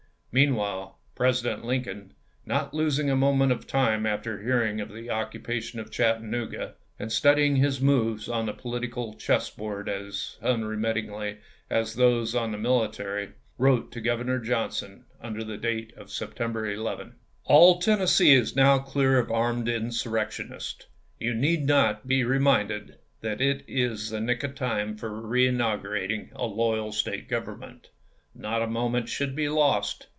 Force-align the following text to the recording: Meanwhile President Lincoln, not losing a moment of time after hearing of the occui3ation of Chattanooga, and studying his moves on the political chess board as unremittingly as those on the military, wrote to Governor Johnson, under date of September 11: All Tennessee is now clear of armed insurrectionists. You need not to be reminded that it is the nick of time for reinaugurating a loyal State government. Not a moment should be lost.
Meanwhile 0.33 0.97
President 1.13 1.65
Lincoln, 1.65 2.13
not 2.45 2.73
losing 2.73 3.09
a 3.09 3.17
moment 3.17 3.51
of 3.51 3.67
time 3.67 4.05
after 4.05 4.41
hearing 4.41 4.79
of 4.79 4.87
the 4.87 5.07
occui3ation 5.07 5.77
of 5.81 5.91
Chattanooga, 5.91 6.75
and 6.97 7.11
studying 7.11 7.57
his 7.57 7.81
moves 7.81 8.29
on 8.29 8.45
the 8.45 8.53
political 8.53 9.13
chess 9.15 9.49
board 9.49 9.89
as 9.89 10.37
unremittingly 10.41 11.39
as 11.69 11.95
those 11.95 12.33
on 12.33 12.53
the 12.53 12.57
military, 12.57 13.31
wrote 13.57 13.91
to 13.91 13.99
Governor 13.99 14.39
Johnson, 14.39 15.03
under 15.21 15.57
date 15.57 15.91
of 15.97 16.09
September 16.09 16.65
11: 16.65 17.15
All 17.43 17.79
Tennessee 17.81 18.31
is 18.31 18.55
now 18.55 18.79
clear 18.79 19.19
of 19.19 19.29
armed 19.29 19.67
insurrectionists. 19.67 20.85
You 21.19 21.33
need 21.33 21.65
not 21.65 22.03
to 22.03 22.07
be 22.07 22.23
reminded 22.23 22.99
that 23.19 23.41
it 23.41 23.65
is 23.67 24.11
the 24.11 24.21
nick 24.21 24.45
of 24.45 24.55
time 24.55 24.95
for 24.95 25.09
reinaugurating 25.09 26.31
a 26.35 26.45
loyal 26.45 26.93
State 26.93 27.27
government. 27.27 27.89
Not 28.33 28.61
a 28.63 28.67
moment 28.67 29.09
should 29.09 29.35
be 29.35 29.49
lost. 29.49 30.07